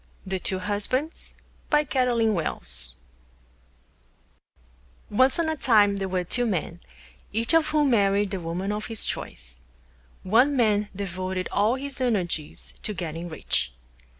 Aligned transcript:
THE 0.25 0.39
TWO 0.39 0.57
HUSBANDS 0.57 1.37
BY 1.69 1.83
CAROLYN 1.83 2.33
WELLS 2.33 2.95
Once 5.11 5.37
on 5.37 5.47
a 5.47 5.55
Time 5.55 5.97
there 5.97 6.09
were 6.09 6.23
Two 6.23 6.47
Men, 6.47 6.79
each 7.31 7.53
of 7.53 7.67
whom 7.67 7.91
married 7.91 8.31
the 8.31 8.39
Woman 8.39 8.71
of 8.71 8.87
his 8.87 9.05
Choice. 9.05 9.59
One 10.23 10.57
Man 10.57 10.89
devoted 10.95 11.47
all 11.51 11.75
his 11.75 12.01
Energies 12.01 12.73
to 12.81 12.95
Getting 12.95 13.29
Rich. 13.29 13.73